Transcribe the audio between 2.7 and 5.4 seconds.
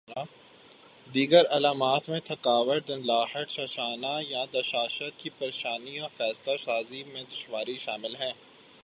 دھندلاہٹ چھا جانا یادداشت کی